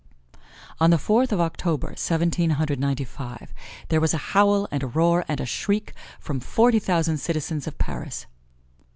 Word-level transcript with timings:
On 0.79 0.89
the 0.89 0.97
Fourth 0.97 1.31
of 1.31 1.39
October, 1.39 1.93
Seventeen 1.95 2.49
Hundred 2.49 2.79
Ninety 2.79 3.03
five, 3.03 3.53
there 3.89 4.01
was 4.01 4.15
a 4.15 4.29
howl 4.33 4.67
and 4.71 4.81
a 4.81 4.87
roar 4.87 5.23
and 5.27 5.39
a 5.39 5.45
shriek 5.45 5.93
from 6.19 6.39
forty 6.39 6.79
thousand 6.79 7.19
citizens 7.19 7.67
of 7.67 7.77
Paris. 7.77 8.25